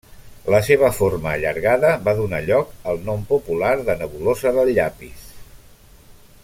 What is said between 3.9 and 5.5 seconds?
de nebulosa del llapis.